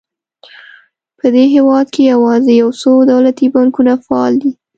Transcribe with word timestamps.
په 1.17 1.25
دې 1.33 1.45
هېواد 1.55 1.87
کې 1.93 2.01
یوازې 2.13 2.53
یو 2.61 2.69
څو 2.81 2.91
دولتي 3.11 3.45
بانکونه 3.55 3.93
فعال 4.05 4.33
دي. 4.41 4.51